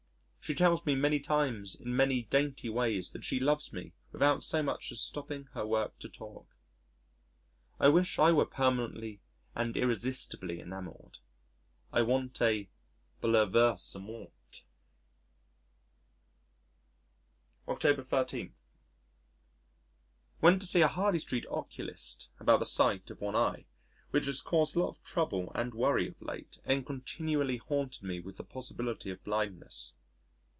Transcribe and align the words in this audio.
She 0.43 0.55
tells 0.55 0.85
me 0.85 0.95
many 0.95 1.21
times 1.21 1.75
in 1.75 1.95
many 1.95 2.23
dainty 2.23 2.67
ways 2.67 3.11
that 3.11 3.23
she 3.23 3.39
loves 3.39 3.71
me 3.71 3.93
without 4.11 4.43
so 4.43 4.61
much 4.61 4.91
as 4.91 4.99
stopping 4.99 5.45
her 5.53 5.65
work 5.65 5.97
to 5.99 6.09
talk. 6.09 6.45
I 7.79 7.87
wish 7.87 8.19
I 8.19 8.33
were 8.33 8.45
permanently 8.47 9.21
and 9.55 9.77
irresistibly 9.77 10.59
enamoured. 10.59 11.19
I 11.93 12.01
want 12.01 12.41
a 12.41 12.67
bouleversement.... 13.21 14.33
October 17.69 18.03
13. 18.03 18.53
Went 20.41 20.61
to 20.63 20.67
see 20.67 20.81
a 20.81 20.89
Harley 20.89 21.19
Street 21.19 21.45
oculist 21.49 22.27
about 22.41 22.59
the 22.59 22.65
sight 22.65 23.09
of 23.09 23.21
one 23.21 23.35
eye, 23.37 23.67
which 24.09 24.25
has 24.25 24.41
caused 24.41 24.75
a 24.75 24.79
lot 24.79 24.89
of 24.89 25.03
trouble 25.03 25.53
and 25.55 25.73
worry 25.73 26.09
of 26.09 26.21
late 26.21 26.59
and 26.65 26.85
continuously 26.85 27.55
haunted 27.57 28.03
me 28.03 28.19
with 28.19 28.35
the 28.35 28.43
possibility 28.43 29.09
of 29.11 29.23
blindness. 29.23 29.93